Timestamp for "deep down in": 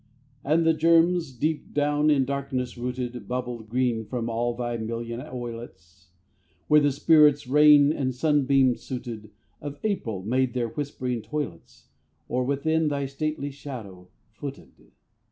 1.31-2.25